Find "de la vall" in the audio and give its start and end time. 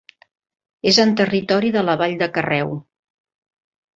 1.77-2.17